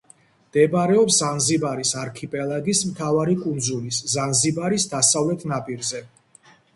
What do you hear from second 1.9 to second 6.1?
არქიპელაგის მთავარი კუნძულის, ზანზიბარის დასავლეთ ნაპირზე.